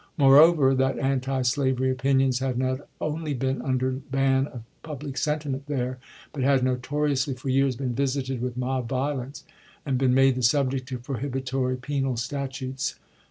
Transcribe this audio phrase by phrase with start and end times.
[0.17, 5.99] Moreover that antislavery opinions had not only been under ban of public sentiment there,
[6.33, 9.43] but had notoriously for years been visited with mob violence,
[9.85, 12.95] and been made the subject of prohibitory penal statutes.